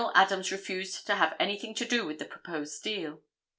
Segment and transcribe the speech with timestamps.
[0.15, 3.21] Adams refused to have anything to do with the proposed deal.